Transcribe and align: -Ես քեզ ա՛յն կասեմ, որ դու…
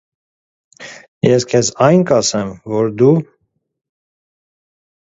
-Ես 1.33 1.45
քեզ 1.51 1.69
ա՛յն 1.89 2.07
կասեմ, 2.13 2.51
որ 2.75 2.91
դու… 3.03 3.13